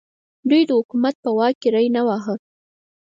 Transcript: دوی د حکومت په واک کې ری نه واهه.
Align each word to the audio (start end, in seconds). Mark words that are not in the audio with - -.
دوی 0.49 0.61
د 0.67 0.71
حکومت 0.79 1.15
په 1.23 1.29
واک 1.37 1.55
کې 1.61 1.69
ری 1.75 1.87
نه 1.95 2.01
واهه. 2.07 2.35